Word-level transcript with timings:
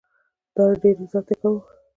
ډېر 0.55 0.77
عزت 1.01 1.27
کاوه. 1.41 1.61